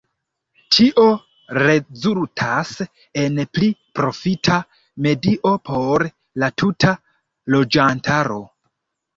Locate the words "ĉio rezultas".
0.75-2.71